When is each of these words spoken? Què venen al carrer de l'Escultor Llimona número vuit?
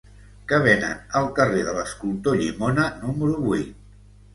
Què 0.51 0.57
venen 0.67 1.03
al 1.21 1.29
carrer 1.41 1.61
de 1.69 1.77
l'Escultor 1.77 2.43
Llimona 2.43 2.91
número 3.07 3.41
vuit? 3.51 3.83